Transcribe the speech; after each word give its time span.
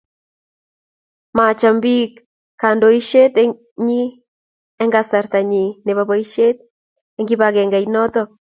macham 1.37 1.75
biik 1.83 2.11
kandoishet 2.61 3.33
nyi 3.85 4.01
eng 4.81 4.91
kasarta 4.95 5.39
nyi 5.51 5.63
nebo 5.85 6.01
boishet 6.09 6.57
eng 7.17 7.27
kibagengeit 7.29 7.87
noto 7.93 8.21